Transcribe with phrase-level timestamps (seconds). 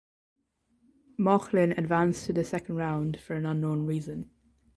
[1.19, 4.31] Mauchline advanced to the second round for an unknown reason.